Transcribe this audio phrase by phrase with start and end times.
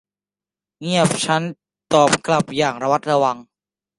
[0.81, 1.41] เงียบ ฉัน
[1.93, 3.37] ตอบกลับอย่างระมัดระวัง